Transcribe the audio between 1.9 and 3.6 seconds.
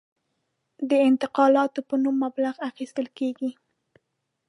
نوم مبلغ اخیستل کېږي.